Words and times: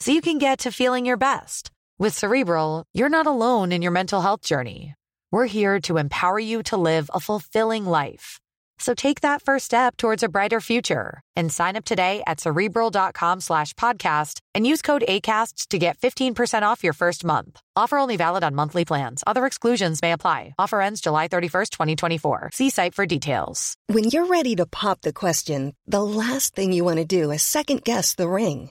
so 0.00 0.12
you 0.12 0.20
can 0.20 0.38
get 0.38 0.60
to 0.60 0.72
feeling 0.72 1.06
your 1.06 1.16
best. 1.16 1.70
With 1.98 2.16
Cerebral, 2.16 2.84
you're 2.94 3.08
not 3.08 3.26
alone 3.26 3.72
in 3.72 3.82
your 3.82 3.92
mental 3.92 4.20
health 4.20 4.42
journey. 4.42 4.94
We're 5.32 5.46
here 5.46 5.80
to 5.82 5.98
empower 5.98 6.38
you 6.38 6.62
to 6.64 6.76
live 6.76 7.10
a 7.12 7.20
fulfilling 7.20 7.84
life. 7.84 8.38
So 8.78 8.94
take 8.94 9.22
that 9.22 9.42
first 9.42 9.64
step 9.64 9.96
towards 9.96 10.22
a 10.22 10.28
brighter 10.28 10.60
future 10.60 11.20
and 11.34 11.52
sign 11.52 11.76
up 11.76 11.84
today 11.84 12.22
at 12.26 12.40
cerebral.com 12.40 13.40
slash 13.40 13.74
podcast 13.74 14.38
and 14.54 14.66
use 14.66 14.82
code 14.82 15.02
ACasts 15.08 15.66
to 15.68 15.78
get 15.78 15.98
15% 15.98 16.62
off 16.62 16.84
your 16.84 16.92
first 16.92 17.24
month. 17.24 17.60
Offer 17.74 17.98
only 17.98 18.16
valid 18.16 18.44
on 18.44 18.54
monthly 18.54 18.84
plans. 18.84 19.24
Other 19.26 19.46
exclusions 19.46 20.00
may 20.00 20.12
apply. 20.12 20.54
Offer 20.58 20.80
ends 20.80 21.00
July 21.00 21.28
31st, 21.28 21.70
2024. 21.70 22.50
See 22.52 22.70
site 22.70 22.94
for 22.94 23.06
details. 23.06 23.74
When 23.88 24.04
you're 24.04 24.26
ready 24.26 24.54
to 24.56 24.66
pop 24.66 25.00
the 25.00 25.12
question, 25.12 25.74
the 25.86 26.02
last 26.02 26.54
thing 26.54 26.72
you 26.72 26.84
want 26.84 26.98
to 26.98 27.04
do 27.04 27.32
is 27.32 27.42
second 27.42 27.82
guess 27.84 28.14
the 28.14 28.28
ring. 28.28 28.70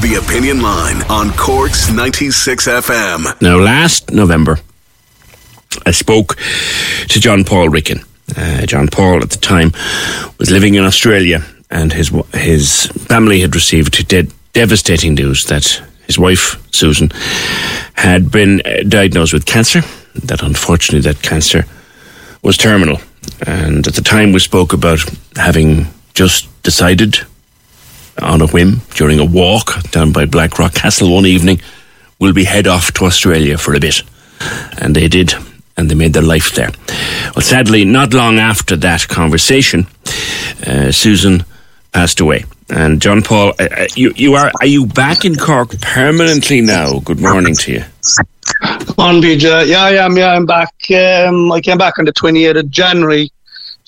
The 0.00 0.14
Opinion 0.24 0.62
Line 0.62 1.02
on 1.10 1.32
Cork's 1.32 1.90
96 1.90 2.68
FM. 2.68 3.42
Now, 3.42 3.56
last 3.58 4.12
November, 4.12 4.58
I 5.84 5.90
spoke 5.90 6.36
to 7.08 7.18
John 7.20 7.42
Paul 7.44 7.68
Ricken. 7.68 8.04
Uh, 8.36 8.64
John 8.66 8.86
Paul, 8.88 9.22
at 9.22 9.30
the 9.30 9.38
time, 9.38 9.72
was 10.38 10.50
living 10.52 10.76
in 10.76 10.84
Australia, 10.84 11.44
and 11.70 11.92
his 11.92 12.12
his 12.32 12.86
family 12.86 13.40
had 13.40 13.56
received 13.56 14.06
de- 14.06 14.28
devastating 14.52 15.14
news 15.14 15.44
that 15.44 15.82
his 16.06 16.16
wife 16.18 16.56
Susan 16.72 17.10
had 17.94 18.30
been 18.30 18.62
uh, 18.64 18.84
diagnosed 18.88 19.32
with 19.32 19.46
cancer. 19.46 19.82
That 20.24 20.42
unfortunately, 20.42 21.10
that 21.10 21.22
cancer 21.22 21.64
was 22.42 22.56
terminal. 22.56 23.00
And 23.46 23.86
at 23.86 23.94
the 23.94 24.02
time, 24.02 24.32
we 24.32 24.38
spoke 24.38 24.72
about 24.72 25.00
having 25.36 25.86
just 26.14 26.46
decided 26.62 27.18
on 28.22 28.40
a 28.40 28.46
whim 28.46 28.80
during 28.94 29.18
a 29.18 29.24
walk 29.24 29.82
down 29.90 30.12
by 30.12 30.26
Blackrock 30.26 30.74
Castle 30.74 31.12
one 31.12 31.26
evening, 31.26 31.60
we'll 32.18 32.32
be 32.32 32.44
head 32.44 32.66
off 32.66 32.92
to 32.92 33.04
Australia 33.04 33.58
for 33.58 33.74
a 33.74 33.80
bit. 33.80 34.02
And 34.78 34.94
they 34.94 35.08
did 35.08 35.34
and 35.76 35.88
they 35.90 35.94
made 35.94 36.12
their 36.12 36.22
life 36.22 36.54
there. 36.54 36.70
Well, 37.34 37.42
sadly, 37.42 37.84
not 37.84 38.12
long 38.12 38.38
after 38.38 38.76
that 38.76 39.06
conversation, 39.08 39.86
uh, 40.66 40.90
Susan 40.90 41.44
passed 41.92 42.20
away. 42.20 42.44
And 42.68 43.00
John 43.00 43.22
Paul, 43.22 43.54
uh, 43.58 43.68
uh, 43.70 43.86
you, 43.94 44.12
you 44.16 44.34
are 44.34 44.50
are 44.60 44.66
you 44.66 44.86
back 44.86 45.24
in 45.24 45.36
Cork 45.36 45.80
permanently 45.80 46.60
now? 46.60 46.98
Good 47.00 47.20
morning 47.20 47.54
to 47.56 47.72
you. 47.72 47.84
On 48.98 49.22
PJ, 49.22 49.68
yeah, 49.68 49.84
I 49.84 49.92
am. 49.92 50.16
Yeah, 50.16 50.34
I'm 50.34 50.44
back. 50.44 50.74
Um, 50.90 51.50
I 51.52 51.60
came 51.60 51.78
back 51.78 51.98
on 51.98 52.04
the 52.04 52.12
28th 52.12 52.58
of 52.58 52.70
January, 52.70 53.30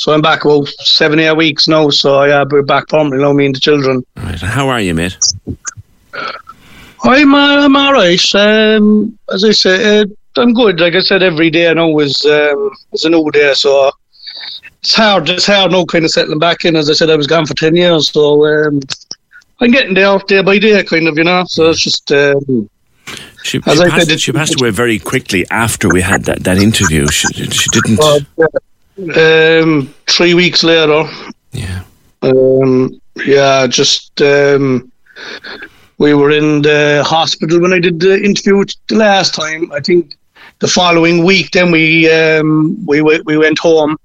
so 0.00 0.14
I'm 0.14 0.22
back 0.22 0.46
about 0.46 0.66
seven, 0.68 1.18
eight 1.20 1.36
weeks 1.36 1.68
now. 1.68 1.90
So 1.90 2.24
yeah, 2.24 2.42
we're 2.50 2.62
back 2.62 2.88
permanently 2.88 3.18
now, 3.18 3.34
me 3.34 3.44
and 3.44 3.54
the 3.54 3.60
children. 3.60 4.02
Right. 4.16 4.40
How 4.40 4.66
are 4.70 4.80
you, 4.80 4.94
mate? 4.94 5.18
I'm, 7.02 7.34
uh, 7.34 7.64
I'm 7.66 7.76
all 7.76 7.92
right. 7.92 8.34
Um, 8.34 9.18
as 9.30 9.44
I 9.44 9.50
say, 9.50 10.00
uh, 10.00 10.06
I'm 10.38 10.54
good. 10.54 10.80
Like 10.80 10.94
I 10.94 11.00
said, 11.00 11.22
every 11.22 11.50
day 11.50 11.68
I 11.68 11.74
know 11.74 12.00
is 12.00 12.24
um, 12.24 12.70
is 12.94 13.04
a 13.04 13.10
new 13.10 13.30
day, 13.30 13.52
so 13.52 13.90
it's 14.80 14.94
hard. 14.94 15.28
It's 15.28 15.46
hard 15.46 15.72
now, 15.72 15.84
kind 15.84 16.06
of 16.06 16.10
settling 16.10 16.38
back 16.38 16.64
in. 16.64 16.76
As 16.76 16.88
I 16.88 16.94
said, 16.94 17.10
I 17.10 17.16
was 17.16 17.26
gone 17.26 17.44
for 17.44 17.54
ten 17.54 17.76
years, 17.76 18.10
so 18.10 18.46
um, 18.46 18.80
I'm 19.60 19.70
getting 19.70 19.92
there 19.92 20.18
day 20.20 20.40
by 20.40 20.58
day, 20.58 20.82
kind 20.82 21.08
of, 21.08 21.18
you 21.18 21.24
know. 21.24 21.44
So 21.46 21.68
it's 21.68 21.80
just. 21.80 22.10
Um, 22.10 22.70
she, 23.42 23.58
she, 23.58 23.60
passed, 23.60 24.08
said, 24.08 24.20
she, 24.20 24.32
passed, 24.32 24.60
away 24.60 24.70
very 24.70 24.98
quickly 24.98 25.46
after 25.50 25.88
we 25.88 26.00
had 26.00 26.24
that, 26.24 26.44
that 26.44 26.58
interview. 26.58 27.06
She, 27.08 27.28
she 27.32 27.68
didn't. 27.70 27.98
Uh, 28.00 28.20
um, 29.16 29.94
three 30.06 30.34
weeks 30.34 30.62
later. 30.62 31.04
Yeah. 31.52 31.82
Um, 32.22 33.00
yeah, 33.24 33.66
just 33.66 34.20
um, 34.22 34.90
we 35.98 36.14
were 36.14 36.30
in 36.30 36.62
the 36.62 37.02
hospital 37.06 37.60
when 37.60 37.72
I 37.72 37.78
did 37.78 38.00
the 38.00 38.22
interview 38.22 38.64
the 38.88 38.96
last 38.96 39.34
time. 39.34 39.70
I 39.72 39.80
think 39.80 40.16
the 40.60 40.68
following 40.68 41.24
week, 41.24 41.50
then 41.52 41.70
we 41.70 42.10
um, 42.10 42.76
we 42.86 43.02
we 43.02 43.36
went 43.36 43.58
home. 43.58 43.96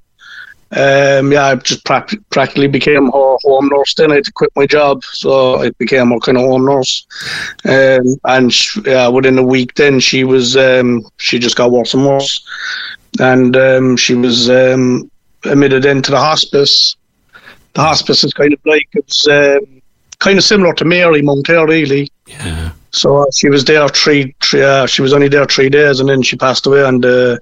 Um, 0.71 1.31
yeah, 1.31 1.45
I 1.45 1.55
just 1.55 1.85
pra- 1.85 2.07
practically 2.31 2.67
became 2.67 3.07
a 3.07 3.11
home 3.11 3.69
nurse. 3.69 3.93
Then 3.93 4.11
I 4.11 4.15
had 4.15 4.25
to 4.25 4.31
quit 4.31 4.51
my 4.55 4.65
job, 4.65 5.03
so 5.03 5.61
I 5.61 5.69
became 5.77 6.11
a 6.11 6.19
kind 6.19 6.37
of 6.37 6.43
home 6.43 6.65
nurse. 6.65 7.05
Um, 7.63 8.17
and 8.25 8.51
she, 8.51 8.81
yeah, 8.85 9.07
within 9.07 9.37
a 9.37 9.43
week, 9.43 9.75
then 9.75 9.99
she 9.99 10.23
was 10.23 10.57
um, 10.57 11.05
she 11.17 11.39
just 11.39 11.55
got 11.55 11.71
worse 11.71 11.93
and 11.93 12.05
worse, 12.05 12.45
and 13.19 13.55
um, 13.55 13.97
she 13.97 14.15
was 14.15 14.49
um, 14.49 15.09
admitted 15.43 15.85
into 15.85 16.11
the 16.11 16.19
hospice. 16.19 16.95
The 17.73 17.81
hospice 17.81 18.23
is 18.23 18.33
kind 18.33 18.53
of 18.53 18.59
like 18.65 18.87
it's 18.93 19.27
um, 19.27 19.81
kind 20.19 20.37
of 20.37 20.43
similar 20.43 20.73
to 20.73 20.85
Marymount 20.85 21.47
here, 21.47 21.67
really. 21.67 22.09
Yeah. 22.27 22.71
So 22.91 23.23
uh, 23.23 23.25
she 23.35 23.49
was 23.49 23.65
there 23.65 23.87
three, 23.89 24.33
three 24.41 24.63
uh, 24.63 24.85
she 24.85 25.01
was 25.01 25.13
only 25.13 25.27
there 25.27 25.45
three 25.45 25.69
days, 25.69 25.99
and 25.99 26.09
then 26.09 26.21
she 26.21 26.37
passed 26.37 26.65
away 26.65 26.83
on 26.83 27.01
the 27.01 27.39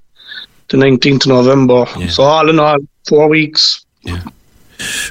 the 0.70 0.78
nineteenth 0.78 1.26
of 1.26 1.30
November. 1.30 1.86
Yeah. 1.98 2.08
So 2.08 2.24
all 2.24 2.50
in 2.50 2.60
all, 2.60 2.80
four 3.08 3.28
weeks. 3.28 3.86
Yeah, 4.02 4.24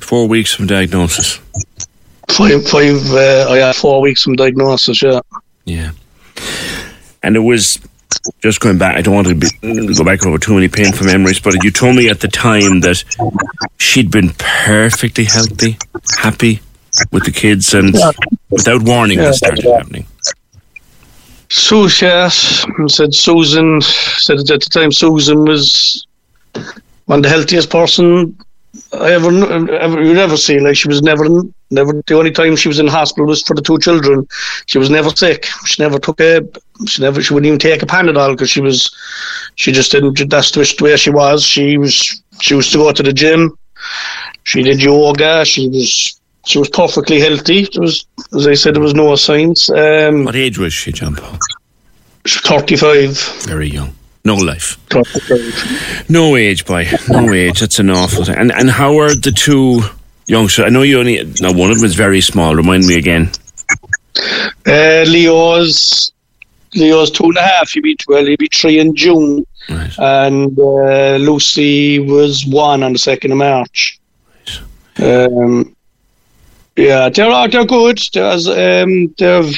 four 0.00 0.26
weeks 0.26 0.52
from 0.52 0.66
diagnosis. 0.66 1.38
Five, 2.28 2.66
five. 2.68 2.96
Uh, 3.12 3.46
oh 3.48 3.54
yeah, 3.54 3.72
four 3.72 4.00
weeks 4.00 4.22
from 4.22 4.34
diagnosis. 4.34 5.02
Yeah. 5.02 5.20
Yeah, 5.64 5.92
and 7.22 7.36
it 7.36 7.40
was 7.40 7.78
just 8.40 8.60
going 8.60 8.78
back. 8.78 8.96
I 8.96 9.02
don't 9.02 9.14
want 9.14 9.28
to 9.28 9.34
be, 9.34 9.94
go 9.94 10.04
back 10.04 10.24
over 10.26 10.38
too 10.38 10.54
many 10.54 10.68
painful 10.68 11.06
memories, 11.06 11.40
but 11.40 11.62
you 11.62 11.70
told 11.70 11.96
me 11.96 12.08
at 12.08 12.20
the 12.20 12.28
time 12.28 12.80
that 12.80 13.04
she'd 13.78 14.10
been 14.10 14.30
perfectly 14.38 15.24
healthy, 15.24 15.78
happy 16.18 16.60
with 17.10 17.24
the 17.24 17.32
kids, 17.32 17.74
and 17.74 17.94
yeah. 17.94 18.12
without 18.50 18.82
warning, 18.82 19.18
yeah. 19.18 19.32
started 19.32 19.64
happening. 19.64 20.06
So 21.48 21.86
yes, 21.86 22.64
said 22.86 23.14
Susan 23.14 23.80
said 23.82 24.38
at 24.38 24.46
the 24.46 24.68
time 24.72 24.90
Susan 24.90 25.44
was 25.44 26.06
one 27.04 27.18
of 27.18 27.22
the 27.22 27.28
healthiest 27.28 27.68
person 27.68 28.38
I 28.92 29.12
ever 29.12 29.28
ever 29.72 30.02
you'd 30.02 30.16
ever 30.16 30.38
see. 30.38 30.58
Like 30.60 30.76
she 30.76 30.88
was 30.88 31.02
never 31.02 31.26
never 31.72 32.02
the 32.06 32.14
only 32.14 32.30
time 32.30 32.56
she 32.56 32.68
was 32.68 32.78
in 32.78 32.86
hospital 32.86 33.26
was 33.26 33.42
for 33.42 33.54
the 33.54 33.62
two 33.62 33.78
children. 33.78 34.26
She 34.66 34.78
was 34.78 34.90
never 34.90 35.10
sick. 35.10 35.46
She 35.66 35.82
never 35.82 35.98
took 35.98 36.20
a 36.20 36.42
she 36.86 37.02
never 37.02 37.22
she 37.22 37.34
wouldn't 37.34 37.48
even 37.48 37.58
take 37.58 37.82
a 37.82 37.86
Panadol 37.86 38.32
because 38.32 38.50
she 38.50 38.60
was 38.60 38.94
she 39.56 39.72
just 39.72 39.92
didn't. 39.92 40.30
That's 40.30 40.50
the 40.50 40.78
way 40.80 40.96
she 40.96 41.10
was. 41.10 41.44
She 41.44 41.78
was 41.78 42.22
she 42.40 42.54
used 42.54 42.72
to 42.72 42.78
go 42.78 42.92
to 42.92 43.02
the 43.02 43.12
gym. 43.12 43.56
She 44.44 44.62
did 44.62 44.82
yoga. 44.82 45.44
She 45.44 45.68
was 45.68 46.20
she 46.44 46.58
was 46.58 46.68
perfectly 46.68 47.20
healthy. 47.20 47.68
There 47.72 47.82
was, 47.82 48.04
as 48.34 48.46
I 48.46 48.54
said, 48.54 48.74
there 48.74 48.82
was 48.82 48.94
no 48.94 49.14
signs. 49.16 49.70
Um, 49.70 50.24
what 50.24 50.34
age 50.34 50.58
was 50.58 50.74
she, 50.74 50.92
John 50.92 51.14
Paul? 51.14 51.38
She 52.26 52.38
was 52.38 52.66
35. 52.66 53.44
Very 53.46 53.68
young. 53.68 53.94
No 54.24 54.34
life. 54.36 54.76
35. 54.90 56.10
No 56.10 56.36
age, 56.36 56.64
boy. 56.64 56.86
No 57.08 57.32
age. 57.32 57.60
That's 57.60 57.78
an 57.78 57.90
awful 57.90 58.24
thing. 58.24 58.36
And, 58.36 58.52
and 58.52 58.70
how 58.70 58.98
are 58.98 59.14
the 59.14 59.32
two 59.32 59.82
youngsters? 60.32 60.64
I 60.64 60.70
know 60.70 60.82
you 60.82 60.98
only, 60.98 61.22
now 61.40 61.52
one 61.52 61.70
of 61.70 61.76
them 61.76 61.84
is 61.84 61.94
very 61.94 62.20
small. 62.20 62.56
Remind 62.56 62.86
me 62.86 62.96
again. 62.96 63.30
Uh, 64.66 65.04
Leo's 65.06 66.12
Leo's 66.74 67.10
two 67.10 67.24
and 67.24 67.36
a 67.36 67.42
half. 67.42 67.70
He'll 67.70 67.82
be 67.82 67.96
well, 68.08 68.24
he'll 68.24 68.36
be 68.36 68.48
three 68.52 68.78
in 68.78 68.96
June, 68.96 69.46
right. 69.68 69.98
and 69.98 70.58
uh, 70.58 71.16
Lucy 71.16 71.98
was 71.98 72.46
one 72.46 72.82
on 72.82 72.92
the 72.92 72.98
second 72.98 73.32
of 73.32 73.38
March. 73.38 74.00
Right. 74.98 75.26
Um, 75.26 75.76
yeah, 76.76 77.08
they're 77.10 77.48
they're 77.48 77.66
good. 77.66 78.00
There's 78.14 78.48
um 78.48 79.14
they've 79.18 79.56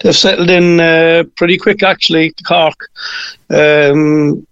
they've 0.00 0.16
settled 0.16 0.50
in 0.50 0.80
uh, 0.80 1.24
pretty 1.36 1.58
quick 1.58 1.82
actually 1.82 2.34
Cork. 2.46 2.90
Um, 3.50 4.46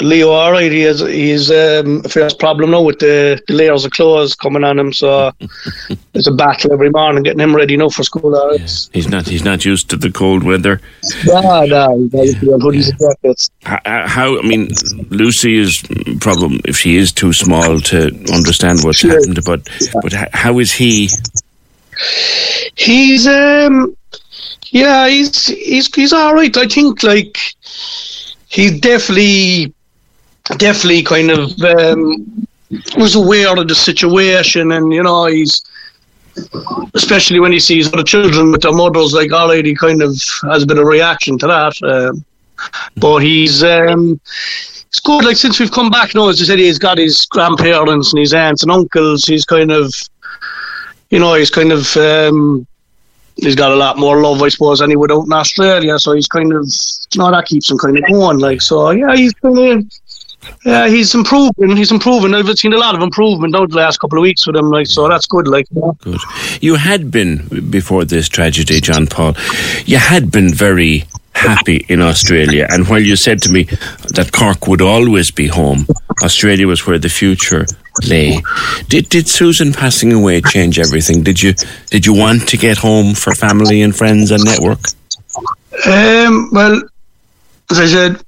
Leo, 0.00 0.30
all 0.30 0.52
right, 0.52 0.70
he 0.72 0.80
has 0.82 1.00
he's 1.00 1.50
um, 1.50 2.02
first 2.04 2.38
problem 2.38 2.70
now 2.70 2.82
with 2.82 2.98
the, 3.00 3.40
the 3.46 3.54
layers 3.54 3.84
of 3.84 3.90
clothes 3.92 4.34
coming 4.34 4.64
on 4.64 4.78
him. 4.78 4.92
So 4.92 5.32
it's 6.14 6.26
a 6.26 6.32
battle 6.32 6.72
every 6.72 6.90
morning 6.90 7.22
getting 7.22 7.40
him 7.40 7.54
ready 7.54 7.76
now 7.76 7.88
for 7.90 8.02
school. 8.02 8.32
Yeah. 8.58 8.66
He's 8.92 9.08
not. 9.08 9.26
He's 9.26 9.44
not 9.44 9.64
used 9.64 9.90
to 9.90 9.96
the 9.96 10.10
cold 10.10 10.42
weather. 10.42 10.80
yeah, 11.26 11.64
no, 11.66 12.08
he's 12.12 12.34
got 12.34 12.60
hoodies 12.60 12.88
and 12.90 12.98
jackets. 12.98 13.50
H- 13.66 13.78
h- 13.86 14.08
How? 14.08 14.38
I 14.38 14.42
mean, 14.42 14.70
Lucy 15.10 15.56
is 15.58 15.82
problem 16.20 16.60
if 16.64 16.76
she 16.78 16.96
is 16.96 17.12
too 17.12 17.32
small 17.32 17.80
to 17.80 18.06
understand 18.32 18.80
what's 18.82 18.98
Sure. 18.98 19.10
happened. 19.12 19.44
But 19.44 19.68
but 20.02 20.12
how 20.32 20.58
is 20.58 20.72
he? 20.72 21.08
He's 22.76 23.26
um, 23.26 23.94
yeah, 24.70 25.08
he's 25.08 25.46
he's 25.46 25.94
he's 25.94 26.12
all 26.12 26.34
right. 26.34 26.56
I 26.56 26.66
think 26.66 27.02
like 27.02 27.36
he's 28.48 28.80
definitely 28.80 29.74
definitely 30.58 31.02
kind 31.02 31.30
of 31.30 31.60
um, 31.62 32.46
was 32.96 33.14
aware 33.14 33.56
of 33.56 33.68
the 33.68 33.74
situation, 33.74 34.72
and 34.72 34.92
you 34.92 35.02
know 35.02 35.26
he's 35.26 35.62
especially 36.94 37.40
when 37.40 37.52
he 37.52 37.60
sees 37.60 37.92
other 37.92 38.02
children 38.02 38.52
with 38.52 38.62
their 38.62 38.72
mothers, 38.72 39.12
like 39.12 39.32
already 39.32 39.74
kind 39.74 40.02
of 40.02 40.20
has 40.44 40.64
been 40.64 40.78
a 40.78 40.84
reaction 40.84 41.38
to 41.38 41.46
that. 41.46 41.82
Um, 41.82 42.24
but 42.96 43.18
he's 43.18 43.62
um, 43.62 44.20
it's 44.90 45.00
good. 45.00 45.24
Like 45.24 45.36
since 45.36 45.60
we've 45.60 45.70
come 45.70 45.90
back 45.90 46.14
now, 46.14 46.28
as 46.28 46.40
I 46.40 46.44
said, 46.44 46.58
he's 46.58 46.78
got 46.78 46.98
his 46.98 47.26
grandparents 47.26 48.12
and 48.12 48.20
his 48.20 48.34
aunts 48.34 48.62
and 48.62 48.72
uncles. 48.72 49.24
He's 49.24 49.44
kind 49.44 49.70
of, 49.70 49.92
you 51.10 51.18
know, 51.18 51.34
he's 51.34 51.50
kind 51.50 51.72
of 51.72 51.96
um, 51.96 52.66
he's 53.36 53.54
got 53.54 53.72
a 53.72 53.76
lot 53.76 53.98
more 53.98 54.20
love, 54.20 54.42
I 54.42 54.48
suppose, 54.48 54.80
than 54.80 54.90
he 54.90 54.96
would 54.96 55.12
out 55.12 55.26
in 55.26 55.32
Australia. 55.32 55.98
So 55.98 56.12
he's 56.12 56.28
kind 56.28 56.52
of, 56.52 56.64
you 57.12 57.18
know, 57.18 57.30
that 57.30 57.46
keeps 57.46 57.70
him 57.70 57.78
kind 57.78 57.98
of 57.98 58.04
going. 58.08 58.38
Like 58.38 58.62
so, 58.62 58.90
yeah, 58.90 59.14
he's 59.14 59.32
kind 59.34 59.58
of. 59.58 59.84
Yeah, 60.64 60.88
he's 60.88 61.14
improving. 61.14 61.76
He's 61.76 61.92
improving. 61.92 62.34
I've 62.34 62.58
seen 62.58 62.72
a 62.72 62.78
lot 62.78 62.94
of 62.94 63.02
improvement 63.02 63.54
over 63.54 63.66
the 63.66 63.76
last 63.76 63.98
couple 63.98 64.18
of 64.18 64.22
weeks 64.22 64.46
with 64.46 64.56
him. 64.56 64.70
Like, 64.70 64.86
so 64.86 65.08
that's 65.08 65.26
good. 65.26 65.48
Like, 65.48 65.66
you 65.70 65.80
know. 65.80 65.96
Good. 66.00 66.20
You 66.60 66.76
had 66.76 67.10
been 67.10 67.70
before 67.70 68.04
this 68.04 68.28
tragedy, 68.28 68.80
John 68.80 69.06
Paul. 69.06 69.34
You 69.84 69.98
had 69.98 70.30
been 70.30 70.52
very 70.52 71.04
happy 71.34 71.86
in 71.88 72.00
Australia, 72.02 72.66
and 72.70 72.86
while 72.88 73.00
you 73.00 73.16
said 73.16 73.40
to 73.42 73.50
me 73.50 73.64
that 74.14 74.30
Cork 74.32 74.66
would 74.66 74.82
always 74.82 75.30
be 75.30 75.46
home, 75.46 75.86
Australia 76.22 76.66
was 76.66 76.86
where 76.86 76.98
the 76.98 77.08
future 77.08 77.66
lay. 78.06 78.42
Did 78.88 79.08
did 79.08 79.28
Susan 79.28 79.72
passing 79.72 80.12
away 80.12 80.40
change 80.42 80.78
everything? 80.78 81.22
Did 81.22 81.42
you 81.42 81.54
did 81.90 82.06
you 82.06 82.14
want 82.14 82.48
to 82.48 82.56
get 82.56 82.78
home 82.78 83.14
for 83.14 83.34
family 83.34 83.82
and 83.82 83.96
friends 83.96 84.30
and 84.30 84.44
network? 84.44 84.80
Um, 85.86 86.50
well, 86.52 86.82
as 87.70 87.80
I 87.80 87.86
said, 87.86 88.22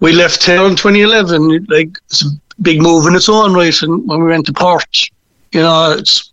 we 0.00 0.12
left 0.12 0.42
town 0.42 0.72
in 0.72 0.76
2011. 0.76 1.66
Like, 1.68 1.96
it's 2.06 2.24
a 2.24 2.28
big 2.62 2.80
move 2.80 3.06
in 3.06 3.14
its 3.14 3.28
own 3.28 3.54
right. 3.54 3.82
And 3.82 4.06
when 4.08 4.22
we 4.22 4.30
went 4.30 4.46
to 4.46 4.52
Perth, 4.52 5.08
you 5.52 5.60
know, 5.60 5.92
it's 5.92 6.32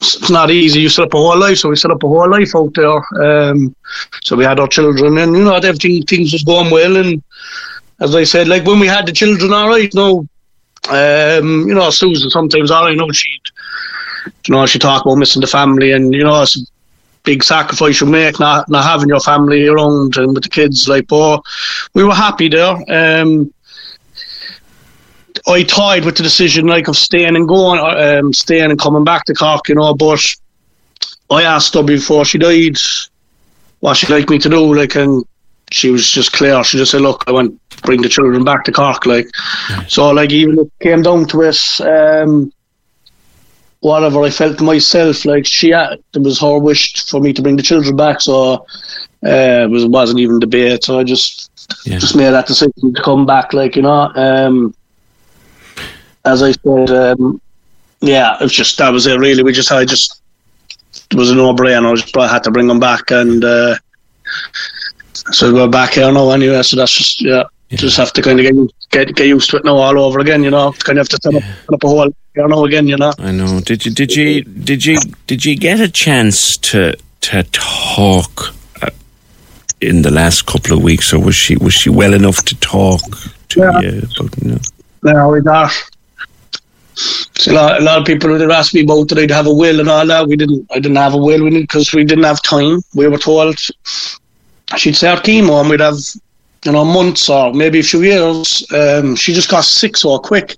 it's 0.00 0.30
not 0.30 0.50
easy. 0.50 0.80
You 0.80 0.88
set 0.88 1.04
up 1.04 1.14
a 1.14 1.18
whole 1.18 1.38
life, 1.38 1.58
so 1.58 1.68
we 1.68 1.76
set 1.76 1.90
up 1.90 2.02
a 2.02 2.08
whole 2.08 2.28
life 2.28 2.56
out 2.56 2.72
there. 2.74 3.22
Um, 3.22 3.74
so 4.22 4.34
we 4.34 4.44
had 4.44 4.58
our 4.58 4.68
children, 4.68 5.18
and 5.18 5.36
you 5.36 5.44
know, 5.44 5.54
everything 5.54 6.02
things 6.04 6.32
was 6.32 6.42
going 6.42 6.70
well. 6.70 6.96
And 6.96 7.22
as 8.00 8.14
I 8.14 8.24
said, 8.24 8.48
like 8.48 8.64
when 8.64 8.80
we 8.80 8.86
had 8.86 9.06
the 9.06 9.12
children, 9.12 9.52
all 9.52 9.68
right, 9.68 9.92
no, 9.94 10.26
um, 10.88 11.68
you 11.68 11.74
know, 11.74 11.90
Susan 11.90 12.30
sometimes, 12.30 12.70
all 12.70 12.86
I 12.86 12.94
know, 12.94 13.10
she'd, 13.10 13.42
you 14.46 14.54
know, 14.54 14.64
she 14.64 14.78
talk 14.78 15.04
about 15.04 15.16
missing 15.16 15.42
the 15.42 15.46
family, 15.46 15.92
and 15.92 16.14
you 16.14 16.24
know, 16.24 16.44
big 17.22 17.42
sacrifice 17.42 18.00
you 18.00 18.06
make 18.06 18.40
not 18.40 18.68
not 18.68 18.84
having 18.84 19.08
your 19.08 19.20
family 19.20 19.66
around 19.66 20.16
and 20.16 20.34
with 20.34 20.42
the 20.42 20.48
kids. 20.48 20.88
Like, 20.88 21.06
but 21.06 21.42
we 21.94 22.04
were 22.04 22.14
happy 22.14 22.48
there. 22.48 22.76
Um, 22.88 23.52
I 25.46 25.62
tied 25.62 26.04
with 26.04 26.16
the 26.16 26.22
decision 26.22 26.66
like 26.66 26.88
of 26.88 26.96
staying 26.96 27.36
and 27.36 27.48
going, 27.48 27.80
um, 27.80 28.32
staying 28.32 28.70
and 28.70 28.78
coming 28.78 29.04
back 29.04 29.24
to 29.26 29.34
Cork, 29.34 29.68
you 29.68 29.74
know. 29.74 29.94
But 29.94 30.24
I 31.30 31.42
asked 31.42 31.74
her 31.74 31.82
before 31.82 32.24
she 32.24 32.38
died 32.38 32.76
what 33.80 33.96
she'd 33.96 34.10
like 34.10 34.28
me 34.28 34.38
to 34.38 34.48
do, 34.48 34.74
like, 34.74 34.94
and 34.96 35.24
she 35.72 35.90
was 35.90 36.08
just 36.10 36.32
clear. 36.32 36.62
She 36.64 36.78
just 36.78 36.90
said, 36.90 37.00
"Look, 37.00 37.24
I 37.26 37.32
want 37.32 37.58
to 37.70 37.82
bring 37.82 38.02
the 38.02 38.08
children 38.08 38.44
back 38.44 38.64
to 38.64 38.72
Cork." 38.72 39.06
Like, 39.06 39.28
so 39.88 40.10
like 40.10 40.30
even 40.32 40.58
it 40.58 40.72
came 40.80 41.02
down 41.02 41.26
to 41.28 41.44
us. 41.44 41.80
um, 41.80 42.52
whatever 43.80 44.22
I 44.22 44.30
felt 44.30 44.60
myself, 44.60 45.24
like 45.24 45.46
she 45.46 45.70
had, 45.70 45.98
it 46.14 46.22
was 46.22 46.40
her 46.40 46.58
wish 46.58 47.04
for 47.06 47.20
me 47.20 47.32
to 47.32 47.42
bring 47.42 47.56
the 47.56 47.62
children 47.62 47.96
back. 47.96 48.20
So 48.20 48.54
uh, 49.24 49.64
it 49.64 49.70
was 49.70 49.86
wasn't 49.86 50.20
even 50.20 50.38
debate. 50.40 50.84
So 50.84 50.98
I 50.98 51.04
just 51.04 51.50
Yeah. 51.84 51.98
just 51.98 52.16
made 52.16 52.30
that 52.30 52.46
decision 52.46 52.72
to 52.94 53.02
come 53.02 53.26
back. 53.26 53.52
Like 53.52 53.76
you 53.76 53.82
know, 53.82 54.10
um, 54.14 54.74
as 56.24 56.42
I 56.42 56.52
said, 56.52 56.90
um, 56.90 57.40
yeah, 58.00 58.36
it 58.40 58.42
was 58.42 58.52
just 58.52 58.78
that 58.78 58.92
was 58.92 59.06
it. 59.06 59.18
Really, 59.18 59.42
we 59.42 59.52
just 59.52 59.72
I 59.72 59.84
just 59.84 60.20
it 61.10 61.16
was 61.16 61.30
a 61.30 61.34
no 61.34 61.54
brainer. 61.54 61.90
I 61.90 61.94
just 61.94 62.16
I 62.16 62.28
had 62.28 62.44
to 62.44 62.50
bring 62.50 62.66
them 62.68 62.80
back, 62.80 63.10
and 63.10 63.44
uh, 63.44 63.76
so 65.32 65.52
we're 65.52 65.68
back 65.68 65.94
here 65.94 66.10
now 66.12 66.30
anyway. 66.30 66.62
So 66.62 66.76
that's 66.76 66.92
just 66.92 67.22
yeah, 67.22 67.44
just 67.76 67.96
have 67.96 68.12
to 68.14 68.22
kind 68.22 68.40
of 68.40 68.44
get 68.44 68.54
get 68.90 69.14
get 69.16 69.26
used 69.26 69.50
to 69.50 69.56
it 69.58 69.64
now 69.64 69.76
all 69.76 69.98
over 69.98 70.20
again. 70.20 70.42
You 70.42 70.50
know, 70.50 70.72
kind 70.72 70.98
of 70.98 71.08
have 71.08 71.08
to 71.10 71.18
set 71.22 71.34
up, 71.34 71.42
set 71.42 71.74
up 71.74 71.84
a 71.84 71.88
whole 71.88 72.10
here 72.34 72.48
now 72.48 72.64
again. 72.64 72.88
You 72.88 72.96
know. 72.96 73.12
I 73.18 73.30
know. 73.32 73.60
Did 73.60 73.84
you 73.86 73.92
did 73.92 74.14
you 74.14 74.42
did 74.42 74.84
you 74.84 74.98
did 75.26 75.44
you 75.44 75.56
get 75.56 75.80
a 75.80 75.88
chance 75.88 76.56
to 76.58 76.96
to 77.22 77.42
talk 77.52 78.54
uh, 78.82 78.90
in 79.80 80.02
the 80.02 80.10
last 80.10 80.46
couple 80.46 80.76
of 80.76 80.82
weeks, 80.82 81.12
or 81.12 81.20
was 81.20 81.36
she 81.36 81.56
was 81.56 81.74
she 81.74 81.90
well 81.90 82.14
enough 82.14 82.44
to 82.46 82.56
talk 82.60 83.00
to 83.50 83.60
Yeah. 83.60 83.80
you? 83.80 84.02
About, 84.18 84.42
you 84.42 84.50
know? 84.50 84.58
No, 85.02 85.28
we 85.28 85.40
got. 85.40 85.72
So 86.94 87.52
a, 87.52 87.54
lot, 87.54 87.80
a 87.80 87.84
lot 87.84 87.98
of 88.00 88.04
people 88.06 88.28
would 88.30 88.42
have 88.42 88.50
asked 88.50 88.74
me 88.74 88.82
about 88.82 89.08
that 89.08 89.18
I'd 89.18 89.30
have 89.30 89.46
a 89.46 89.54
will 89.54 89.80
and 89.80 89.88
all 89.88 90.04
that. 90.06 90.26
We 90.26 90.36
didn't. 90.36 90.66
I 90.70 90.80
didn't 90.80 90.96
have 90.96 91.14
a 91.14 91.16
will. 91.16 91.42
We 91.44 91.60
because 91.62 91.94
we 91.94 92.04
didn't 92.04 92.24
have 92.24 92.42
time. 92.42 92.82
We 92.94 93.06
were 93.08 93.16
told 93.16 93.58
she'd 94.76 94.96
start 94.96 95.24
chemo 95.24 95.60
and 95.60 95.70
we'd 95.70 95.80
have, 95.80 95.96
you 96.64 96.72
know, 96.72 96.84
months 96.84 97.28
or 97.28 97.52
maybe 97.52 97.80
a 97.80 97.82
few 97.82 98.02
years. 98.02 98.64
Um, 98.72 99.16
she 99.16 99.32
just 99.32 99.50
got 99.50 99.64
sick 99.64 99.96
so 99.96 100.18
quick, 100.18 100.56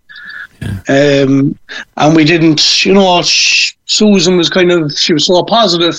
um, 0.88 1.58
and 1.96 2.16
we 2.16 2.24
didn't. 2.24 2.84
You 2.84 2.94
know, 2.94 3.22
sh- 3.22 3.74
Susan 3.86 4.36
was 4.36 4.48
kind 4.48 4.70
of. 4.72 4.92
She 4.92 5.12
was 5.12 5.26
so 5.26 5.42
positive. 5.44 5.94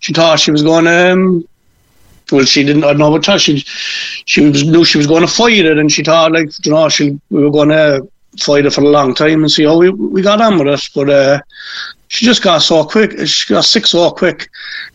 She 0.00 0.12
thought 0.12 0.40
she 0.40 0.50
was 0.50 0.62
going. 0.62 0.84
to, 0.84 1.12
Um, 1.12 1.44
well, 2.32 2.44
she 2.44 2.64
didn't. 2.64 2.84
I 2.84 2.88
don't 2.88 2.98
know 2.98 3.10
what 3.10 3.24
time 3.24 3.38
she. 3.38 3.58
She 4.26 4.42
was 4.48 4.64
knew 4.64 4.84
she 4.84 4.98
was 4.98 5.06
going 5.06 5.22
to 5.22 5.28
fight 5.32 5.64
it, 5.64 5.78
and 5.78 5.90
she 5.90 6.02
thought 6.04 6.32
like 6.32 6.50
you 6.64 6.72
know 6.72 6.88
she 6.88 7.18
we 7.30 7.42
were 7.42 7.50
going 7.50 7.70
to 7.70 8.06
fight 8.38 8.66
it 8.66 8.72
for 8.72 8.82
a 8.82 8.88
long 8.88 9.14
time 9.14 9.42
and 9.42 9.50
see 9.50 9.64
how 9.64 9.76
we 9.78 9.90
we 9.90 10.22
got 10.22 10.40
on 10.40 10.58
with 10.58 10.68
it. 10.68 10.88
But 10.94 11.10
uh, 11.10 11.40
she 12.08 12.24
just 12.24 12.42
got 12.42 12.58
so 12.62 12.84
quick. 12.84 13.18
She 13.26 13.52
got 13.52 13.64
sick 13.64 13.86
so 13.86 14.10
quick. 14.10 14.48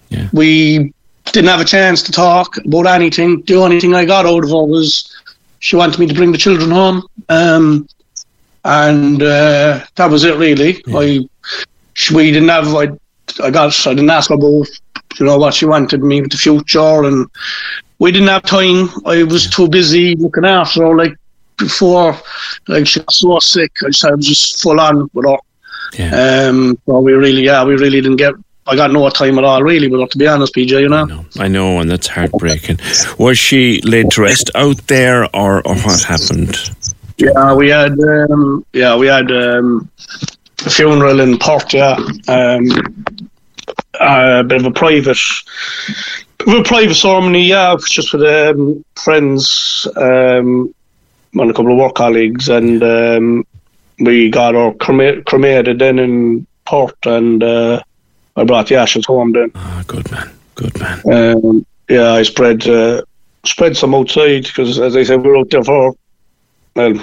Yeah. 0.09 0.29
We 0.31 0.93
didn't 1.31 1.49
have 1.49 1.61
a 1.61 1.65
chance 1.65 2.01
to 2.03 2.11
talk 2.11 2.57
about 2.57 2.87
anything. 2.87 3.41
The 3.41 3.55
only 3.55 3.79
thing 3.79 3.93
I 3.93 4.05
got 4.05 4.25
out 4.25 4.43
of 4.43 4.49
her 4.49 4.63
was 4.63 5.15
she 5.59 5.75
wanted 5.75 5.99
me 5.99 6.07
to 6.07 6.13
bring 6.13 6.31
the 6.31 6.37
children 6.37 6.71
home, 6.71 7.03
um, 7.29 7.87
and 8.63 9.21
uh, 9.21 9.83
that 9.95 10.09
was 10.09 10.23
it 10.23 10.37
really. 10.37 10.81
I 10.93 11.27
she, 11.93 12.13
we 12.13 12.31
didn't 12.31 12.49
have. 12.49 12.73
I 12.75 12.89
I 13.43 13.51
got. 13.51 13.87
I 13.87 13.93
didn't 13.93 14.09
ask 14.09 14.29
her 14.29 14.35
about 14.35 14.67
you 15.19 15.25
know 15.25 15.37
what 15.37 15.53
she 15.53 15.65
wanted 15.65 16.03
me 16.03 16.21
with 16.21 16.31
the 16.31 16.37
future, 16.37 17.03
and 17.03 17.27
we 17.99 18.11
didn't 18.11 18.27
have 18.27 18.43
time. 18.43 18.89
I 19.05 19.23
was 19.23 19.49
too 19.49 19.67
busy 19.67 20.15
looking 20.15 20.45
after 20.45 20.85
her. 20.85 20.95
Like 20.95 21.17
before, 21.57 22.17
like 22.67 22.87
she 22.87 22.99
was 22.99 23.17
so 23.17 23.39
sick. 23.39 23.71
I 23.83 23.87
was 23.87 24.27
just 24.27 24.61
full 24.61 24.79
on 24.79 25.09
with 25.13 25.25
her. 25.25 25.37
Yeah. 25.97 26.47
Um, 26.49 26.77
so 26.85 26.99
we 26.99 27.13
really, 27.13 27.45
yeah, 27.45 27.63
we 27.63 27.75
really 27.75 28.01
didn't 28.01 28.17
get. 28.17 28.33
I 28.67 28.75
got 28.75 28.91
no 28.91 29.07
time 29.09 29.37
at 29.37 29.43
all, 29.43 29.61
really. 29.61 29.87
But 29.87 30.11
to 30.11 30.17
be 30.17 30.27
honest, 30.27 30.53
PJ, 30.53 30.81
you 30.81 30.89
know. 30.89 31.03
I 31.03 31.05
know, 31.05 31.25
I 31.39 31.47
know, 31.47 31.79
and 31.79 31.89
that's 31.89 32.07
heartbreaking. 32.07 32.79
Was 33.19 33.37
she 33.37 33.81
laid 33.81 34.11
to 34.11 34.21
rest 34.21 34.49
out 34.55 34.87
there, 34.87 35.23
or, 35.35 35.65
or 35.67 35.75
what 35.75 36.01
happened? 36.03 36.57
Yeah, 37.17 37.53
we 37.53 37.69
had 37.69 37.99
um, 37.99 38.65
yeah, 38.73 38.95
we 38.95 39.07
had 39.07 39.31
um, 39.31 39.89
a 40.65 40.69
funeral 40.69 41.19
in 41.19 41.37
Perth, 41.37 41.73
yeah. 41.73 41.97
Um, 42.27 42.69
a 43.99 44.43
bit 44.43 44.59
of 44.59 44.65
a 44.65 44.71
private 44.71 45.17
a 46.47 46.63
private 46.63 46.95
ceremony, 46.95 47.45
yeah, 47.45 47.75
just 47.89 48.13
with 48.13 48.23
um, 48.23 48.83
friends 48.95 49.87
um, 49.95 50.73
and 51.33 51.49
a 51.49 51.53
couple 51.53 51.71
of 51.71 51.77
work 51.77 51.95
colleagues 51.95 52.49
and 52.49 52.83
um, 52.83 53.45
we 53.99 54.29
got 54.29 54.55
our 54.55 54.73
crema- 54.75 55.21
cremated 55.23 55.79
then 55.79 55.99
in 55.99 56.45
Perth 56.65 56.93
and 57.05 57.43
uh, 57.43 57.81
I 58.35 58.43
brought 58.43 58.67
the 58.67 58.75
ashes 58.75 59.05
home 59.05 59.31
then. 59.31 59.51
Ah, 59.55 59.83
good 59.87 60.09
man, 60.11 60.31
good 60.55 60.79
man. 60.79 61.01
Um, 61.11 61.65
yeah, 61.89 62.13
I 62.13 62.23
spread 62.23 62.67
uh, 62.67 63.03
spread 63.45 63.77
some 63.77 63.95
outside 63.95 64.43
because, 64.43 64.79
as 64.79 64.95
I 64.95 65.03
said, 65.03 65.21
we 65.21 65.29
were 65.29 65.37
out 65.37 65.49
there 65.49 65.63
for 65.63 65.95
well 66.75 66.93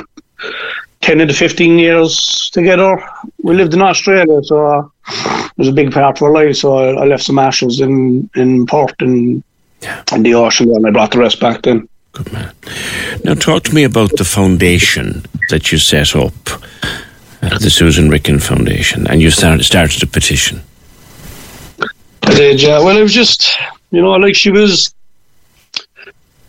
10 1.02 1.18
to 1.18 1.34
15 1.34 1.78
years 1.78 2.50
together. 2.52 2.96
We 3.42 3.54
lived 3.54 3.74
in 3.74 3.82
Australia, 3.82 4.42
so 4.42 4.92
it 5.08 5.58
was 5.58 5.68
a 5.68 5.72
big 5.72 5.92
part 5.92 6.18
of 6.18 6.22
our 6.22 6.32
life. 6.32 6.56
So 6.56 6.76
I, 6.76 7.02
I 7.02 7.04
left 7.04 7.24
some 7.24 7.38
ashes 7.38 7.80
in, 7.80 8.30
in 8.36 8.66
Perth 8.66 8.94
and 9.00 9.42
in 10.12 10.22
the 10.22 10.34
ocean, 10.34 10.70
and 10.74 10.86
I 10.86 10.90
brought 10.90 11.10
the 11.10 11.18
rest 11.18 11.40
back 11.40 11.62
then. 11.62 11.88
Good 12.12 12.32
man. 12.32 12.54
Now, 13.24 13.34
talk 13.34 13.64
to 13.64 13.74
me 13.74 13.84
about 13.84 14.16
the 14.16 14.24
foundation 14.24 15.24
that 15.48 15.72
you 15.72 15.78
set 15.78 16.14
up, 16.14 16.34
uh, 17.42 17.58
the 17.58 17.70
Susan 17.70 18.08
Ricken 18.08 18.38
Foundation, 18.38 19.06
and 19.08 19.20
you 19.20 19.30
started, 19.30 19.64
started 19.64 20.02
a 20.02 20.06
petition. 20.06 20.62
I 22.22 22.34
did, 22.34 22.62
yeah. 22.62 22.78
Well, 22.78 22.96
it 22.96 23.02
was 23.02 23.12
just, 23.14 23.58
you 23.90 24.00
know, 24.00 24.12
like 24.12 24.34
she 24.34 24.50
was, 24.50 24.94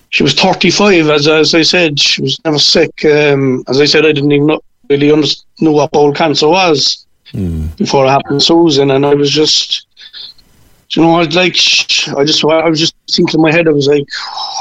she 0.09 0.23
was 0.23 0.33
35, 0.33 1.09
as, 1.09 1.27
as 1.27 1.55
I 1.55 1.63
said. 1.63 1.99
She 1.99 2.21
was 2.21 2.39
never 2.45 2.59
sick. 2.59 3.03
Um, 3.05 3.63
as 3.67 3.81
I 3.81 3.85
said, 3.85 4.05
I 4.05 4.11
didn't 4.11 4.31
even 4.31 4.47
know, 4.47 4.61
really 4.89 5.11
understand 5.11 5.45
know 5.59 5.71
what 5.71 5.91
bowel 5.91 6.13
cancer 6.13 6.47
was 6.47 7.05
before 7.77 8.05
it 8.05 8.09
happened 8.09 8.39
to 8.39 8.45
Susan, 8.45 8.91
and 8.91 9.05
I 9.05 9.13
was 9.13 9.31
just, 9.31 9.87
you 10.91 11.01
know, 11.01 11.15
I 11.15 11.19
was 11.19 11.35
like, 11.35 11.53
I 12.15 12.23
just, 12.23 12.43
I 12.45 12.69
was 12.69 12.79
just 12.79 12.95
thinking 13.11 13.39
in 13.39 13.41
my 13.41 13.51
head, 13.51 13.67
I 13.67 13.71
was 13.71 13.87
like, 13.87 14.05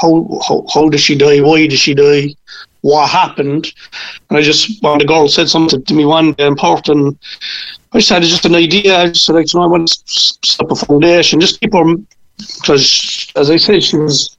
how, 0.01 0.39
how, 0.47 0.65
how 0.73 0.89
did 0.89 0.99
she 0.99 1.15
die? 1.15 1.41
Why 1.41 1.67
did 1.67 1.77
she 1.77 1.93
die? 1.93 2.33
What 2.81 3.09
happened? 3.09 3.71
And 4.29 4.37
I 4.37 4.41
just, 4.41 4.81
when 4.81 4.97
the 4.97 5.05
girl 5.05 5.27
said 5.27 5.49
something 5.49 5.83
to 5.83 5.93
me 5.93 6.05
one 6.05 6.33
day 6.33 6.47
in 6.47 6.55
Perth, 6.55 6.89
and 6.89 7.17
I 7.93 7.99
just 7.99 8.09
had 8.09 8.23
just 8.23 8.45
an 8.45 8.55
idea. 8.55 8.97
I 8.97 9.07
just 9.07 9.25
said, 9.25 9.35
like, 9.35 9.53
you 9.53 9.59
know, 9.59 9.65
I 9.65 9.69
want 9.69 9.87
to 9.87 10.01
set 10.43 10.59
up 10.59 10.71
a 10.71 10.75
foundation, 10.75 11.39
just 11.39 11.59
keep 11.59 11.73
her, 11.73 11.83
because 12.37 13.31
as 13.35 13.51
I 13.51 13.57
said, 13.57 13.83
she 13.83 13.97
was, 13.97 14.35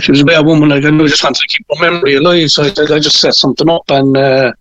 she 0.00 0.10
was 0.10 0.20
a 0.20 0.24
bad 0.24 0.44
woman. 0.44 0.70
Like, 0.70 0.84
I 0.84 0.90
knew 0.90 1.04
I 1.04 1.08
just 1.08 1.22
wanted 1.22 1.40
to 1.40 1.46
keep 1.46 1.66
her 1.70 1.90
memory 1.90 2.16
alive. 2.16 2.50
So 2.50 2.64
I, 2.64 2.94
I 2.94 2.98
just 2.98 3.20
set 3.20 3.34
something 3.34 3.70
up 3.70 3.88
and 3.90 4.16
uh, 4.16 4.52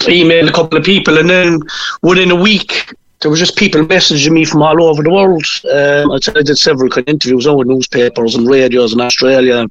emailed 0.00 0.48
a 0.48 0.52
couple 0.52 0.78
of 0.78 0.84
people, 0.84 1.18
and 1.18 1.30
then 1.30 1.60
within 2.02 2.30
a 2.30 2.36
week, 2.36 2.94
there 3.20 3.30
was 3.30 3.40
just 3.40 3.56
people 3.56 3.82
messaging 3.82 4.32
me 4.32 4.44
from 4.44 4.62
all 4.62 4.82
over 4.82 5.02
the 5.02 5.10
world. 5.10 5.44
Um, 5.64 6.10
I 6.12 6.18
I 6.38 6.42
did 6.42 6.56
several 6.56 6.90
kind 6.90 7.06
of 7.06 7.12
interviews 7.12 7.46
on 7.46 7.56
with 7.56 7.68
newspapers 7.68 8.34
and 8.34 8.48
radios 8.48 8.92
in 8.92 9.00
Australia, 9.00 9.56
and 9.56 9.70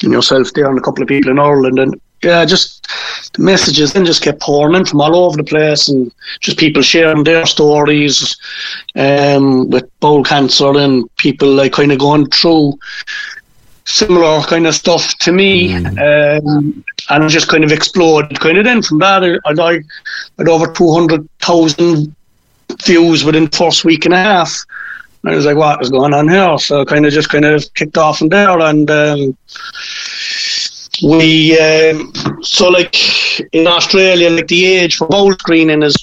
yourself 0.00 0.52
there, 0.54 0.68
and 0.68 0.78
a 0.78 0.82
couple 0.82 1.02
of 1.02 1.08
people 1.08 1.30
in 1.30 1.38
Ireland, 1.38 1.78
and 1.78 2.00
yeah, 2.22 2.44
just 2.44 2.86
the 3.34 3.42
messages 3.42 3.92
then 3.92 4.04
just 4.04 4.22
kept 4.22 4.40
pouring 4.40 4.76
in 4.76 4.84
from 4.84 5.00
all 5.00 5.16
over 5.16 5.36
the 5.36 5.44
place, 5.44 5.88
and 5.88 6.12
just 6.40 6.58
people 6.58 6.82
sharing 6.82 7.24
their 7.24 7.46
stories 7.46 8.36
um, 8.94 9.70
with 9.70 9.88
bowel 10.00 10.22
cancer, 10.22 10.76
and 10.76 11.14
people 11.16 11.48
like 11.52 11.72
kind 11.72 11.92
of 11.92 11.98
going 11.98 12.26
through 12.30 12.78
similar 13.84 14.40
kind 14.42 14.66
of 14.66 14.74
stuff 14.74 15.18
to 15.18 15.32
me, 15.32 15.74
um, 15.74 16.84
and 17.10 17.28
just 17.30 17.48
kind 17.48 17.64
of 17.64 17.72
exploded. 17.72 18.38
Kind 18.38 18.58
of 18.58 18.64
then 18.64 18.82
from 18.82 18.98
that, 18.98 19.24
I 19.24 19.62
I 19.62 19.80
had 20.38 20.48
over 20.48 20.72
two 20.72 20.92
hundred 20.92 21.28
thousand 21.40 22.14
views 22.84 23.24
within 23.24 23.46
the 23.46 23.56
first 23.56 23.84
week 23.84 24.04
and 24.04 24.14
a 24.14 24.18
half. 24.18 24.64
And 25.22 25.32
I 25.32 25.36
was 25.36 25.46
like, 25.46 25.56
what 25.56 25.80
is 25.80 25.90
going 25.90 26.14
on 26.14 26.28
here? 26.28 26.58
So 26.58 26.84
kind 26.84 27.06
of 27.06 27.12
just 27.12 27.28
kind 27.28 27.44
of 27.44 27.64
kicked 27.74 27.96
off 27.96 28.18
from 28.18 28.28
there, 28.28 28.58
and 28.58 28.90
um, 28.90 29.36
we 31.02 31.58
um, 31.58 32.12
so 32.42 32.68
like 32.68 32.96
in 33.52 33.66
Australia, 33.66 34.30
like 34.30 34.48
the 34.48 34.64
age 34.66 34.96
for 34.96 35.08
bowel 35.08 35.32
screening 35.32 35.82
is 35.82 35.96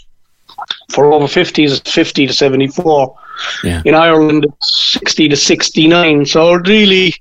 for 0.92 1.12
over 1.14 1.28
fifties, 1.28 1.80
fifty 1.82 2.28
to 2.28 2.34
seventy 2.34 2.68
four. 2.68 3.16
Yeah. 3.64 3.82
In 3.86 3.96
Ireland, 3.96 4.46
it's 4.46 4.92
sixty 4.94 5.30
to 5.30 5.36
sixty 5.36 5.88
nine. 5.88 6.26
So 6.26 6.54
really, 6.54 7.14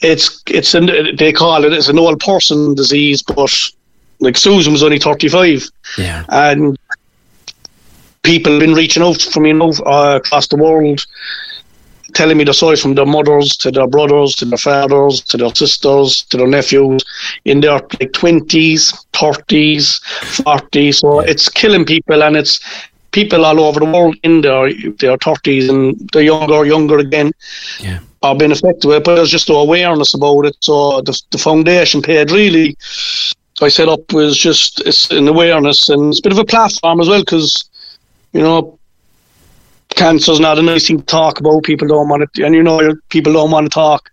it's 0.00 0.42
it's 0.46 0.74
an, 0.74 1.16
they 1.16 1.32
call 1.32 1.64
it 1.64 1.72
it's 1.72 1.88
an 1.88 1.98
old 1.98 2.20
person 2.20 2.74
disease, 2.74 3.22
but 3.22 3.52
like 4.20 4.36
Susan 4.36 4.72
was 4.72 4.82
only 4.82 4.98
thirty 4.98 5.28
five 5.28 5.68
Yeah. 5.96 6.24
and 6.28 6.78
people 8.22 8.52
have 8.52 8.60
been 8.60 8.74
reaching 8.74 9.02
out 9.02 9.20
from 9.22 9.46
you 9.46 9.54
know 9.54 9.72
uh, 9.86 10.20
across 10.22 10.48
the 10.48 10.56
world 10.56 11.00
telling 12.18 12.38
me 12.38 12.44
the 12.44 12.54
stories 12.60 12.82
from 12.84 12.94
their 12.98 13.06
mothers 13.16 13.56
to 13.62 13.70
their 13.76 13.88
brothers 13.94 14.34
to 14.40 14.46
their 14.52 14.62
fathers 14.68 15.20
to 15.30 15.36
their 15.42 15.54
sisters 15.62 16.24
to 16.30 16.36
their 16.38 16.52
nephews 16.58 17.04
in 17.44 17.60
their 17.60 17.78
like 18.00 18.12
20s 18.20 18.82
30s 19.20 19.86
40s 20.46 20.96
so 21.02 21.20
it's 21.32 21.48
killing 21.48 21.84
people 21.84 22.22
and 22.26 22.36
it's 22.36 22.58
people 23.18 23.44
all 23.46 23.60
over 23.66 23.80
the 23.80 23.90
world 23.96 24.16
in 24.28 24.40
their 24.46 24.64
their 25.02 25.16
30s 25.26 25.68
and 25.74 26.10
the 26.12 26.24
younger 26.30 26.60
younger 26.74 26.98
again 26.98 27.30
Yeah. 27.80 28.00
are 28.22 28.36
being 28.36 28.52
affected 28.52 28.86
with 28.88 28.98
it, 28.98 29.04
but 29.04 29.16
there's 29.16 29.30
just 29.30 29.48
no 29.48 29.56
awareness 29.66 30.14
about 30.14 30.46
it. 30.46 30.56
So 30.60 31.00
the, 31.02 31.14
the 31.32 31.38
foundation 31.38 32.02
paid 32.02 32.30
really, 32.30 32.76
I 33.60 33.68
set 33.68 33.88
up 33.88 34.12
was 34.12 34.36
just 34.38 34.80
it's 34.86 35.10
an 35.10 35.28
awareness 35.28 35.88
and 35.88 36.10
it's 36.10 36.20
a 36.20 36.22
bit 36.22 36.32
of 36.32 36.38
a 36.38 36.44
platform 36.44 37.00
as 37.00 37.08
well 37.08 37.20
because, 37.20 37.68
you 38.32 38.42
know, 38.42 38.77
cancer's 39.94 40.40
not 40.40 40.58
a 40.58 40.62
nice 40.62 40.86
thing 40.86 40.98
to 40.98 41.04
talk 41.04 41.40
about. 41.40 41.64
People 41.64 41.88
don't 41.88 42.08
want 42.08 42.32
to, 42.32 42.44
and 42.44 42.54
you 42.54 42.62
know, 42.62 42.94
people 43.08 43.32
don't 43.32 43.50
want 43.50 43.66
to 43.66 43.70
talk 43.70 44.10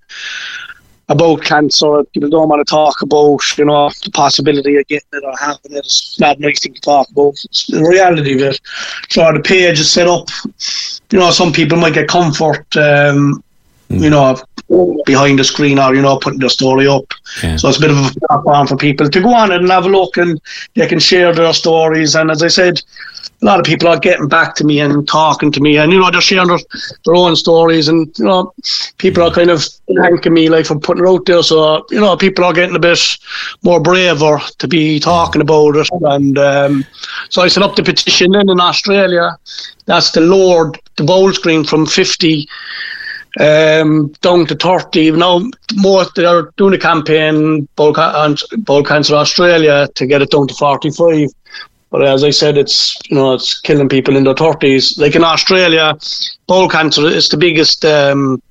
about 1.09 1.43
cancer. 1.43 2.03
People 2.13 2.29
don't 2.29 2.49
want 2.49 2.65
to 2.65 2.69
talk 2.69 3.01
about, 3.01 3.39
you 3.57 3.65
know, 3.65 3.89
the 4.03 4.11
possibility 4.11 4.75
of 4.77 4.87
getting 4.87 5.07
it 5.13 5.23
or 5.23 5.33
having 5.39 5.71
it. 5.71 5.85
It's 5.85 6.19
not 6.19 6.37
a 6.37 6.41
nice 6.41 6.61
thing 6.61 6.73
to 6.73 6.81
talk 6.81 7.09
about. 7.09 7.35
It's 7.43 7.67
the 7.67 7.83
reality 7.83 8.33
of 8.33 8.41
it. 8.41 8.59
So 9.09 9.31
the 9.31 9.39
page 9.39 9.79
is 9.79 9.91
set 9.91 10.07
up. 10.07 10.29
You 11.11 11.19
know, 11.19 11.31
some 11.31 11.53
people 11.53 11.77
might 11.77 11.93
get 11.93 12.07
comfort. 12.07 12.65
Um, 12.75 13.43
you 13.89 14.09
know, 14.09 14.35
behind 15.05 15.37
the 15.37 15.43
screen 15.43 15.77
or, 15.77 15.93
you 15.93 16.01
know, 16.01 16.17
putting 16.17 16.39
their 16.39 16.49
story 16.49 16.87
up. 16.87 17.05
Yeah. 17.43 17.55
So 17.57 17.69
it's 17.69 17.77
a 17.77 17.81
bit 17.81 17.91
of 17.91 17.97
a 17.97 18.11
platform 18.27 18.67
for 18.67 18.77
people 18.77 19.09
to 19.09 19.21
go 19.21 19.33
on 19.33 19.51
and 19.51 19.69
have 19.69 19.85
a 19.85 19.89
look 19.89 20.17
and 20.17 20.41
they 20.73 20.87
can 20.87 20.99
share 20.99 21.33
their 21.33 21.53
stories. 21.53 22.15
And 22.15 22.31
as 22.31 22.41
I 22.41 22.47
said, 22.47 22.81
a 23.41 23.45
lot 23.45 23.59
of 23.59 23.65
people 23.65 23.87
are 23.87 23.99
getting 23.99 24.27
back 24.27 24.55
to 24.55 24.63
me 24.63 24.79
and 24.79 25.07
talking 25.07 25.51
to 25.51 25.59
me 25.59 25.77
and, 25.77 25.91
you 25.91 25.99
know, 25.99 26.09
they're 26.09 26.21
sharing 26.21 26.47
their, 26.47 26.59
their 27.03 27.15
own 27.15 27.35
stories 27.35 27.87
and, 27.87 28.17
you 28.17 28.25
know, 28.25 28.53
people 28.97 29.23
are 29.23 29.31
kind 29.31 29.49
of 29.49 29.63
thanking 29.95 30.33
me 30.33 30.49
like 30.49 30.65
for 30.65 30.79
putting 30.79 31.03
it 31.03 31.09
out 31.09 31.25
there. 31.25 31.43
So, 31.43 31.85
you 31.91 31.99
know, 31.99 32.15
people 32.15 32.45
are 32.45 32.53
getting 32.53 32.75
a 32.75 32.79
bit 32.79 32.99
more 33.63 33.81
braver 33.81 34.39
to 34.57 34.67
be 34.67 34.99
talking 34.99 35.41
about 35.41 35.75
it. 35.75 35.89
And 36.01 36.37
um, 36.37 36.85
so 37.29 37.41
I 37.41 37.49
set 37.49 37.63
up 37.63 37.75
the 37.75 37.83
petition 37.83 38.33
in 38.35 38.59
Australia. 38.59 39.37
That's 39.85 40.11
the 40.11 40.21
Lord 40.21 40.79
the 40.95 41.03
bowel 41.03 41.33
screen 41.33 41.63
from 41.63 41.85
50 41.85 42.47
um, 43.39 44.07
down 44.21 44.45
to 44.47 44.55
30. 44.55 45.11
Now, 45.11 45.41
more 45.75 46.05
they're 46.15 46.51
doing 46.57 46.73
a 46.73 46.77
campaign, 46.77 47.67
Bowel, 47.75 47.93
Bowel 48.59 48.83
Cancer 48.83 49.15
Australia, 49.15 49.87
to 49.95 50.05
get 50.05 50.21
it 50.21 50.31
down 50.31 50.47
to 50.47 50.53
45. 50.53 51.29
But 51.95 52.09
as 52.09 52.25
I 52.25 52.29
said, 52.29 52.57
it's 52.57 52.99
you 53.09 53.15
know 53.15 53.31
it's 53.35 53.61
killing 53.61 53.87
people 53.87 54.17
in 54.17 54.25
their 54.25 54.33
30s. 54.33 54.99
Like 54.99 55.15
in 55.15 55.23
Australia, 55.23 55.97
bowel 56.45 56.67
cancer 56.67 57.07
is 57.07 57.29
the 57.29 57.37
biggest 57.37 57.85
um, 57.85 58.41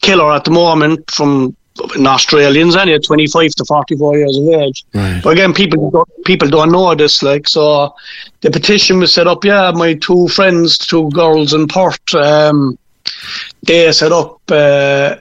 killer 0.00 0.32
at 0.32 0.44
the 0.44 0.50
moment 0.50 1.10
from 1.10 1.54
in 1.94 2.06
Australians, 2.06 2.76
anyway, 2.76 2.98
25 2.98 3.50
to 3.56 3.64
44 3.66 4.16
years 4.16 4.38
of 4.38 4.48
age. 4.48 4.82
Right. 4.94 5.20
But 5.22 5.34
again, 5.34 5.52
people 5.52 5.90
don't, 5.90 6.08
people 6.24 6.48
don't 6.48 6.72
know 6.72 6.94
this. 6.94 7.22
Like 7.22 7.48
so, 7.48 7.94
the 8.40 8.50
petition 8.50 8.98
was 8.98 9.12
set 9.12 9.26
up. 9.26 9.44
Yeah, 9.44 9.72
my 9.74 9.92
two 9.92 10.28
friends, 10.28 10.78
two 10.78 11.10
girls 11.10 11.52
in 11.52 11.68
Perth, 11.68 12.14
um, 12.14 12.78
they 13.62 13.92
set 13.92 14.10
up 14.10 14.40
uh, 14.48 15.16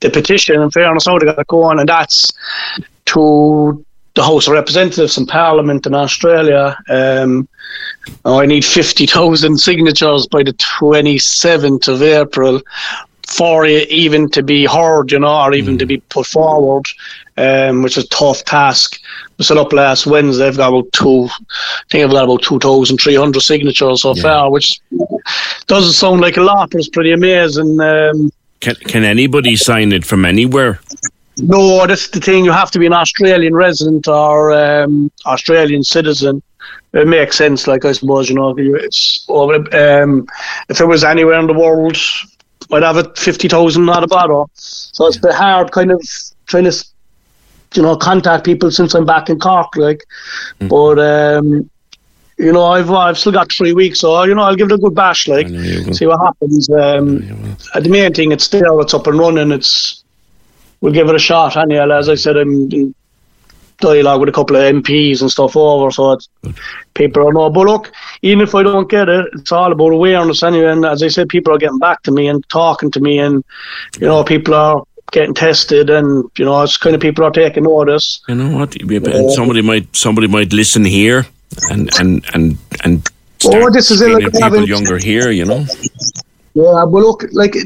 the 0.00 0.10
petition. 0.12 0.60
In 0.60 0.72
fairness, 0.72 1.06
how 1.06 1.20
they 1.20 1.26
got 1.26 1.38
it 1.38 1.46
going, 1.46 1.78
and 1.78 1.88
that's 1.88 2.32
to 3.04 3.84
the 4.14 4.22
House 4.22 4.46
of 4.46 4.52
Representatives 4.52 5.18
and 5.18 5.28
Parliament 5.28 5.86
in 5.86 5.94
Australia. 5.94 6.76
Um, 6.88 7.48
now 8.24 8.40
I 8.40 8.46
need 8.46 8.64
50,000 8.64 9.58
signatures 9.58 10.26
by 10.26 10.42
the 10.42 10.52
27th 10.54 11.88
of 11.88 12.02
April 12.02 12.62
for 13.26 13.64
it 13.64 13.88
even 13.88 14.28
to 14.30 14.42
be 14.42 14.66
heard, 14.66 15.10
you 15.10 15.18
know, 15.18 15.42
or 15.42 15.54
even 15.54 15.78
to 15.78 15.86
be 15.86 15.96
put 15.98 16.26
forward, 16.26 16.84
um, 17.36 17.82
which 17.82 17.96
is 17.96 18.04
a 18.04 18.08
tough 18.08 18.44
task. 18.44 19.00
We 19.38 19.44
set 19.44 19.56
up 19.56 19.72
last 19.72 20.06
Wednesday. 20.06 20.46
I've 20.46 20.56
got 20.56 20.68
about 20.68 20.92
two, 20.92 21.24
I 21.24 21.82
think 21.90 22.04
I've 22.04 22.10
got 22.10 22.24
about 22.24 22.42
2,300 22.42 23.40
signatures 23.40 24.02
so 24.02 24.14
far, 24.14 24.50
which 24.50 24.80
doesn't 25.66 25.92
sound 25.92 26.20
like 26.20 26.36
a 26.36 26.42
lot, 26.42 26.70
but 26.70 26.78
it's 26.78 26.88
pretty 26.88 27.12
amazing. 27.12 27.80
Um, 27.80 28.30
Can, 28.60 28.74
can 28.76 29.04
anybody 29.04 29.56
sign 29.56 29.92
it 29.92 30.04
from 30.04 30.24
anywhere? 30.24 30.80
No, 31.38 31.86
that's 31.86 32.08
the 32.08 32.20
thing. 32.20 32.44
You 32.44 32.52
have 32.52 32.70
to 32.72 32.78
be 32.78 32.86
an 32.86 32.92
Australian 32.92 33.54
resident 33.54 34.08
or 34.08 34.52
um, 34.52 35.10
Australian 35.26 35.82
citizen. 35.82 36.42
It 36.92 37.08
makes 37.08 37.36
sense, 37.36 37.66
like 37.66 37.84
I 37.84 37.92
suppose 37.92 38.28
you 38.28 38.36
know. 38.36 38.54
It's 38.56 39.26
um, 39.28 40.28
if 40.68 40.80
it 40.80 40.86
was 40.86 41.02
anywhere 41.02 41.40
in 41.40 41.46
the 41.46 41.52
world, 41.52 41.96
I'd 42.70 42.82
have 42.82 42.96
it 42.98 43.18
fifty 43.18 43.48
thousand, 43.48 43.84
not 43.84 44.04
a 44.04 44.06
bother. 44.06 44.44
So 44.54 45.06
it's 45.06 45.16
a 45.16 45.20
bit 45.20 45.34
hard, 45.34 45.72
kind 45.72 45.90
of 45.90 46.00
trying 46.46 46.64
to, 46.64 46.86
you 47.74 47.82
know, 47.82 47.96
contact 47.96 48.44
people 48.44 48.70
since 48.70 48.94
I'm 48.94 49.04
back 49.04 49.28
in 49.28 49.40
Cork, 49.40 49.74
like. 49.76 50.04
But 50.60 51.00
um, 51.00 51.68
you 52.38 52.52
know, 52.52 52.64
I've 52.64 52.90
I've 52.90 53.18
still 53.18 53.32
got 53.32 53.52
three 53.52 53.72
weeks, 53.72 54.00
so 54.00 54.22
you 54.22 54.34
know, 54.34 54.42
I'll 54.42 54.56
give 54.56 54.70
it 54.70 54.74
a 54.74 54.78
good 54.78 54.94
bash, 54.94 55.26
like, 55.26 55.46
I 55.46 55.50
know 55.50 55.60
you 55.60 55.84
will. 55.86 55.94
see 55.94 56.06
what 56.06 56.20
happens. 56.20 56.70
Um, 56.70 57.56
uh, 57.74 57.80
the 57.80 57.88
main 57.88 58.12
thing, 58.12 58.32
it's 58.32 58.48
there, 58.48 58.80
it's 58.80 58.94
up 58.94 59.08
and 59.08 59.18
running. 59.18 59.50
It's 59.50 60.03
we'll 60.84 60.92
give 60.92 61.08
it 61.08 61.14
a 61.14 61.18
shot. 61.18 61.56
Anyhow, 61.56 61.90
as 61.90 62.10
I 62.10 62.14
said, 62.14 62.36
I'm 62.36 62.94
dialogue 63.78 64.20
with 64.20 64.28
a 64.28 64.32
couple 64.32 64.54
of 64.54 64.62
MPs 64.62 65.22
and 65.22 65.30
stuff 65.30 65.56
over, 65.56 65.90
so 65.90 66.12
it's, 66.12 66.28
people 66.92 67.26
are 67.26 67.32
know. 67.32 67.48
But 67.48 67.66
look, 67.66 67.90
even 68.20 68.42
if 68.42 68.54
I 68.54 68.62
don't 68.62 68.88
get 68.88 69.08
it, 69.08 69.26
it's 69.32 69.50
all 69.50 69.72
about 69.72 69.92
awareness 69.92 70.42
anyway. 70.42 70.66
And 70.72 70.84
as 70.84 71.02
I 71.02 71.08
said, 71.08 71.30
people 71.30 71.54
are 71.54 71.58
getting 71.58 71.78
back 71.78 72.02
to 72.02 72.12
me 72.12 72.28
and 72.28 72.46
talking 72.50 72.90
to 72.90 73.00
me, 73.00 73.18
and 73.18 73.42
you 73.98 74.06
know, 74.06 74.22
people 74.24 74.52
are 74.54 74.84
getting 75.10 75.32
tested, 75.32 75.88
and 75.88 76.30
you 76.36 76.44
know, 76.44 76.62
it's 76.62 76.76
kind 76.76 76.94
of 76.94 77.00
people 77.00 77.24
are 77.24 77.30
taking 77.30 77.64
notice. 77.64 78.20
You 78.28 78.34
know 78.34 78.58
what? 78.58 78.76
And 78.78 79.32
somebody 79.32 79.62
might 79.62 79.96
somebody 79.96 80.28
might 80.28 80.52
listen 80.52 80.84
here 80.84 81.26
and 81.70 81.88
and 81.98 82.26
and 82.34 82.58
and 82.84 83.08
Oh, 83.46 83.70
this 83.70 83.90
is 83.90 84.00
it, 84.02 84.10
like 84.10 84.24
people 84.24 84.40
having- 84.40 84.66
younger 84.66 84.98
here. 84.98 85.30
You 85.30 85.46
know. 85.46 85.66
Yeah, 86.52 86.84
but 86.86 87.00
look, 87.00 87.24
like 87.32 87.56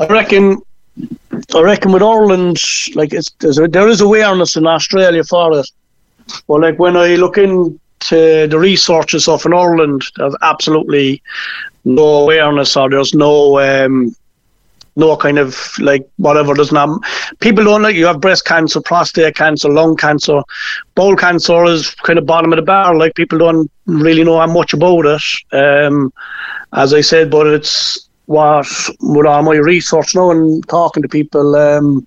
I 0.00 0.06
reckon, 0.06 0.60
I 1.54 1.60
reckon 1.60 1.92
with 1.92 2.02
Ireland, 2.02 2.58
like 2.94 3.12
it's 3.12 3.30
there's 3.40 3.58
a, 3.58 3.68
there 3.68 3.88
is 3.88 4.00
awareness 4.00 4.56
in 4.56 4.66
Australia 4.66 5.24
for 5.24 5.58
it. 5.58 5.70
But 6.46 6.60
like 6.60 6.78
when 6.78 6.96
I 6.96 7.16
look 7.16 7.38
into 7.38 7.78
the 8.10 8.58
and 9.12 9.22
stuff 9.22 9.46
in 9.46 9.52
Ireland, 9.52 10.02
there's 10.16 10.36
absolutely 10.42 11.22
no 11.84 12.22
awareness 12.22 12.76
or 12.76 12.88
there's 12.88 13.14
no 13.14 13.58
um, 13.60 14.14
no 14.96 15.16
kind 15.16 15.38
of 15.38 15.72
like 15.78 16.08
whatever. 16.16 16.54
There's 16.54 16.72
not 16.72 17.00
people 17.40 17.64
don't 17.64 17.82
like 17.82 17.96
you 17.96 18.06
have 18.06 18.20
breast 18.20 18.44
cancer, 18.44 18.80
prostate 18.80 19.36
cancer, 19.36 19.68
lung 19.68 19.96
cancer, 19.96 20.42
bowel 20.94 21.16
cancer 21.16 21.64
is 21.64 21.94
kind 21.94 22.18
of 22.18 22.26
bottom 22.26 22.52
of 22.52 22.56
the 22.56 22.62
barrel. 22.62 22.98
Like 22.98 23.14
people 23.14 23.38
don't 23.38 23.70
really 23.86 24.24
know 24.24 24.38
how 24.38 24.46
much 24.46 24.72
about 24.72 25.06
it. 25.06 25.22
Um, 25.52 26.12
as 26.72 26.94
I 26.94 27.00
said, 27.00 27.30
but 27.30 27.46
it's 27.46 28.08
what 28.26 28.66
with 29.00 29.26
all 29.26 29.42
my 29.42 29.56
research 29.56 30.14
now 30.14 30.30
and 30.30 30.66
talking 30.68 31.02
to 31.02 31.08
people. 31.08 31.54
Um, 31.56 32.06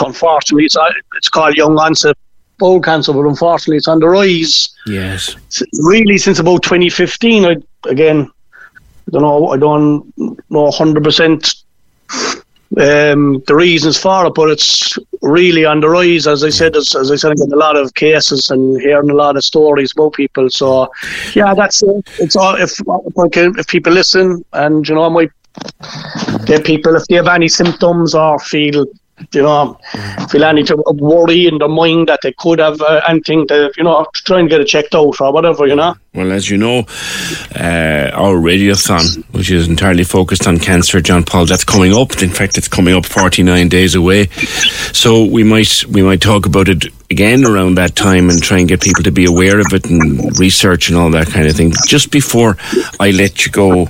unfortunately, 0.00 0.64
it's 0.64 0.76
uh, 0.76 0.90
it's 1.16 1.28
called 1.28 1.56
young 1.56 1.78
onset 1.78 2.16
bowel 2.58 2.80
cancer, 2.80 3.12
but 3.12 3.26
unfortunately, 3.26 3.76
it's 3.76 3.88
on 3.88 4.00
the 4.00 4.08
rise. 4.08 4.68
Yes. 4.86 5.36
Really, 5.80 6.18
since 6.18 6.38
about 6.38 6.62
2015, 6.62 7.44
I 7.44 7.56
again, 7.88 8.30
I 8.64 9.10
don't 9.10 9.22
know, 9.22 9.48
I 9.48 9.56
don't 9.56 10.12
know 10.50 10.62
100 10.64 11.02
percent 11.02 11.54
um, 12.76 13.42
the 13.46 13.54
reasons 13.54 13.98
for 13.98 14.26
it, 14.26 14.34
but 14.34 14.50
it's 14.50 14.98
really 15.22 15.64
on 15.64 15.80
the 15.80 15.88
rise. 15.88 16.26
As 16.26 16.44
I 16.44 16.50
said, 16.50 16.76
as, 16.76 16.94
as 16.94 17.10
I 17.10 17.16
said, 17.16 17.30
I'm 17.30 17.36
getting 17.36 17.52
a 17.52 17.56
lot 17.56 17.76
of 17.76 17.94
cases 17.94 18.50
and 18.50 18.80
hearing 18.80 19.10
a 19.10 19.14
lot 19.14 19.36
of 19.36 19.44
stories 19.44 19.92
about 19.92 20.12
people. 20.12 20.50
So, 20.50 20.90
yeah, 21.34 21.54
that's 21.54 21.82
it. 21.82 22.08
It's 22.18 22.36
all 22.36 22.56
if 22.56 22.72
if, 23.58 23.66
people 23.66 23.92
listen 23.92 24.44
and 24.52 24.86
you 24.86 24.94
know, 24.94 25.04
I 25.04 25.08
might 25.08 25.30
people 26.64 26.94
if 26.94 27.06
they 27.06 27.16
have 27.16 27.28
any 27.28 27.48
symptoms 27.48 28.14
or 28.14 28.38
feel. 28.38 28.86
You 29.32 29.42
know, 29.42 29.78
feel 30.30 30.44
any 30.44 30.62
to 30.64 30.82
worry 30.94 31.46
in 31.46 31.58
their 31.58 31.68
mind 31.68 32.08
that 32.08 32.20
they 32.22 32.32
could 32.32 32.58
have 32.58 32.80
uh, 32.80 33.00
anything 33.08 33.46
to, 33.48 33.70
you 33.76 33.84
know, 33.84 34.06
try 34.14 34.40
and 34.40 34.48
get 34.48 34.60
it 34.60 34.66
checked 34.66 34.94
out 34.94 35.20
or 35.20 35.32
whatever, 35.32 35.66
you 35.66 35.76
know. 35.76 35.94
Well, 36.14 36.32
as 36.32 36.50
you 36.50 36.56
know, 36.56 36.80
uh, 37.54 38.10
our 38.14 38.34
radiothon, 38.36 39.24
which 39.32 39.50
is 39.50 39.68
entirely 39.68 40.04
focused 40.04 40.46
on 40.46 40.58
cancer, 40.58 41.00
John 41.00 41.24
Paul, 41.24 41.46
that's 41.46 41.64
coming 41.64 41.92
up. 41.94 42.22
In 42.22 42.30
fact, 42.30 42.58
it's 42.58 42.68
coming 42.68 42.94
up 42.94 43.06
49 43.06 43.68
days 43.68 43.94
away. 43.94 44.26
So 44.92 45.24
we 45.24 45.44
might 45.44 45.84
we 45.86 46.02
might 46.02 46.20
talk 46.20 46.46
about 46.46 46.68
it 46.68 46.86
again 47.10 47.44
around 47.44 47.76
that 47.76 47.94
time 47.94 48.30
and 48.30 48.42
try 48.42 48.58
and 48.58 48.68
get 48.68 48.80
people 48.82 49.02
to 49.04 49.12
be 49.12 49.24
aware 49.26 49.60
of 49.60 49.72
it 49.72 49.88
and 49.88 50.38
research 50.38 50.88
and 50.88 50.98
all 50.98 51.10
that 51.10 51.28
kind 51.28 51.46
of 51.46 51.54
thing. 51.56 51.72
Just 51.86 52.10
before 52.10 52.56
I 52.98 53.10
let 53.10 53.46
you 53.46 53.52
go, 53.52 53.88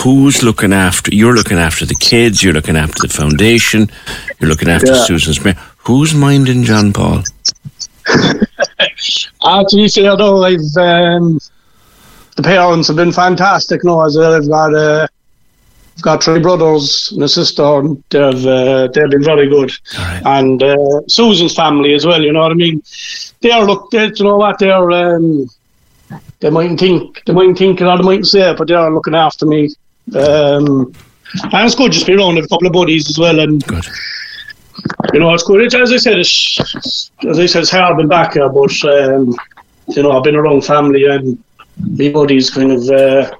who's 0.00 0.42
looking 0.42 0.72
after? 0.72 1.14
You're 1.14 1.34
looking 1.34 1.58
after 1.58 1.86
the 1.86 1.94
kids. 1.94 2.42
You're 2.42 2.52
looking 2.54 2.76
after 2.76 3.06
the 3.06 3.12
foundation. 3.12 3.90
You're 4.38 4.50
looking 4.50 4.68
after 4.68 4.92
Yeah. 4.92 5.04
Susan 5.04 5.34
Smith. 5.34 5.58
Who's 5.86 6.14
minding 6.14 6.64
John 6.64 6.92
Paul? 6.92 7.22
Actually, 9.46 9.88
see, 9.88 10.08
although 10.08 10.44
I've 10.44 10.60
um, 10.76 11.38
the 12.36 12.42
parents 12.42 12.88
have 12.88 12.96
been 12.96 13.12
fantastic. 13.12 13.84
No, 13.84 14.02
as 14.04 14.16
well, 14.16 14.34
I've 14.34 14.48
got 14.48 14.74
uh, 14.74 15.06
I've 15.96 16.02
got 16.02 16.22
three 16.24 16.40
brothers 16.40 17.12
and 17.12 17.22
a 17.22 17.28
sister, 17.28 17.62
and 17.80 18.02
they've 18.10 18.46
uh, 18.46 18.88
they've 18.88 19.10
been 19.10 19.22
very 19.22 19.48
good. 19.48 19.70
And 20.24 20.62
uh, 20.62 20.76
Susan's 21.08 21.54
family 21.54 21.94
as 21.94 22.06
well. 22.06 22.22
You 22.22 22.32
know 22.32 22.40
what 22.40 22.52
I 22.52 22.54
mean? 22.54 22.82
They 23.40 23.50
are 23.50 23.64
look. 23.64 23.90
They, 23.90 24.06
you 24.06 24.24
know 24.24 24.36
what? 24.36 24.58
They're 24.58 24.90
um, 24.90 25.46
they 26.40 26.50
mightn't 26.50 26.80
think 26.80 27.22
they 27.24 27.32
mightn't 27.32 27.58
think 27.58 27.80
or 27.80 27.96
they 27.96 28.02
mightn't 28.02 28.26
say 28.26 28.50
it, 28.50 28.58
but 28.58 28.68
they 28.68 28.74
are 28.74 28.92
looking 28.92 29.14
after 29.14 29.46
me. 29.46 29.70
Um, 30.14 30.92
and 31.42 31.66
it's 31.66 31.74
good 31.74 31.92
just 31.92 32.06
be 32.06 32.14
around 32.14 32.36
with 32.36 32.44
a 32.44 32.48
couple 32.48 32.66
of 32.66 32.72
buddies 32.72 33.08
as 33.08 33.18
well, 33.18 33.40
and 33.40 33.64
Good. 33.66 33.84
you 35.12 35.20
know, 35.20 35.32
it's 35.32 35.42
good. 35.42 35.62
It's, 35.62 35.74
as 35.74 35.92
I 35.92 35.96
said, 35.96 36.18
it's, 36.18 37.10
as 37.28 37.38
I 37.38 37.46
said, 37.46 37.62
it's 37.62 37.70
hard 37.70 37.96
being 37.96 38.08
back 38.08 38.34
here, 38.34 38.48
but 38.48 38.84
um, 38.84 39.34
you 39.88 40.02
know, 40.02 40.12
I've 40.12 40.24
been 40.24 40.36
around 40.36 40.64
family 40.64 41.04
and 41.06 41.42
my 41.78 42.10
buddies 42.10 42.50
kind 42.50 42.72
of 42.72 42.88
uh, 42.88 43.34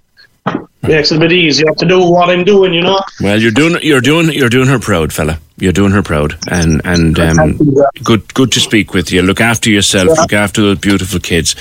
makes 0.82 1.10
it 1.10 1.16
a 1.16 1.20
bit 1.20 1.32
easier 1.32 1.72
to 1.78 1.86
do 1.86 2.00
what 2.00 2.30
I'm 2.30 2.44
doing. 2.44 2.72
You 2.74 2.82
know. 2.82 3.00
Well, 3.20 3.40
you're 3.40 3.50
doing 3.50 3.78
you're 3.82 4.00
doing 4.00 4.30
you're 4.32 4.48
doing 4.48 4.68
her 4.68 4.78
proud, 4.78 5.12
fella. 5.12 5.38
You're 5.56 5.72
doing 5.72 5.92
her 5.92 6.02
proud, 6.02 6.36
and 6.50 6.80
and 6.84 7.18
um, 7.18 7.58
good 8.02 8.32
good 8.34 8.52
to 8.52 8.60
speak 8.60 8.92
with 8.92 9.12
you. 9.12 9.22
Look 9.22 9.40
after 9.40 9.70
yourself. 9.70 10.08
Look 10.18 10.32
after 10.32 10.60
those 10.62 10.78
beautiful 10.78 11.20
kids, 11.20 11.54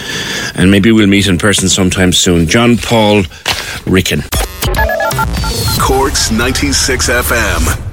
and 0.55 0.71
maybe 0.71 0.91
we'll 0.91 1.07
meet 1.07 1.27
in 1.27 1.37
person 1.37 1.69
sometime 1.69 2.11
soon. 2.11 2.47
John 2.47 2.77
Paul 2.77 3.23
Ricken. 3.85 4.23
Cork's 5.79 6.31
96 6.31 7.09
FM. 7.09 7.92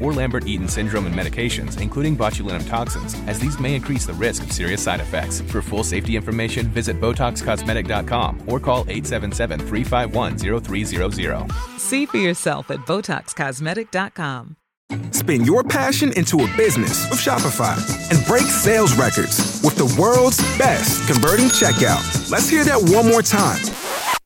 or 0.01 0.13
Lambert-Eaton 0.13 0.67
syndrome 0.67 1.05
and 1.05 1.15
medications, 1.15 1.79
including 1.79 2.17
botulinum 2.17 2.67
toxins, 2.67 3.15
as 3.27 3.39
these 3.39 3.59
may 3.59 3.75
increase 3.75 4.05
the 4.05 4.13
risk 4.13 4.43
of 4.43 4.51
serious 4.51 4.81
side 4.81 4.99
effects. 4.99 5.41
For 5.41 5.61
full 5.61 5.83
safety 5.83 6.15
information, 6.15 6.65
visit 6.67 6.99
BotoxCosmetic.com 6.99 8.43
or 8.47 8.59
call 8.59 8.85
877-351-0300. 8.85 11.79
See 11.79 12.05
for 12.05 12.17
yourself 12.17 12.71
at 12.71 12.79
BotoxCosmetic.com. 12.79 14.55
Spin 15.11 15.45
your 15.45 15.63
passion 15.63 16.11
into 16.13 16.43
a 16.43 16.57
business 16.57 17.09
with 17.09 17.19
Shopify 17.19 17.77
and 18.11 18.25
break 18.25 18.43
sales 18.43 18.93
records 18.95 19.61
with 19.63 19.77
the 19.77 19.85
world's 19.99 20.39
best 20.57 21.07
converting 21.07 21.45
checkout. 21.45 22.29
Let's 22.29 22.49
hear 22.49 22.65
that 22.65 22.81
one 22.93 23.07
more 23.07 23.21
time. 23.21 23.61